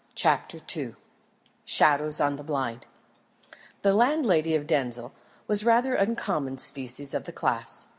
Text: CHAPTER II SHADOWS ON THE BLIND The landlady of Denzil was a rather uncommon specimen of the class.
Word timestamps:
CHAPTER 0.15 0.57
II 0.75 0.95
SHADOWS 1.63 2.19
ON 2.19 2.35
THE 2.37 2.43
BLIND 2.43 2.87
The 3.83 3.93
landlady 3.93 4.55
of 4.55 4.65
Denzil 4.65 5.13
was 5.45 5.61
a 5.61 5.67
rather 5.67 5.93
uncommon 5.93 6.57
specimen 6.57 7.15
of 7.15 7.25
the 7.25 7.31
class. 7.31 7.85